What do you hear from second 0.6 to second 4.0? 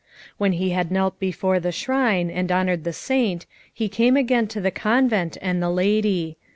had knelt before the shrine, and honoured the Saint, he